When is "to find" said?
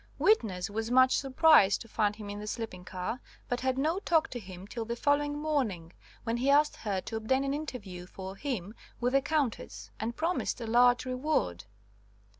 1.81-2.15